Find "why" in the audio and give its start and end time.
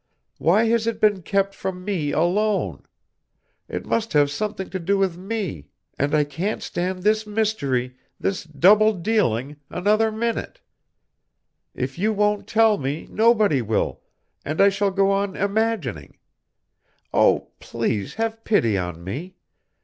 0.39-0.63